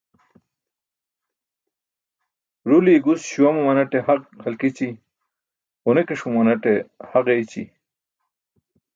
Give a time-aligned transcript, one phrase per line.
[2.67, 4.87] Ruliye gus śuwa mumanate ha halkići,
[5.85, 6.73] ġuni̇ki̇ṣ mumanate
[7.09, 7.63] ha ġeeyci̇.